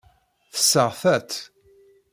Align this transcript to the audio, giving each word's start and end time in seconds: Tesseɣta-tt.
Tesseɣta-tt. 0.53 1.41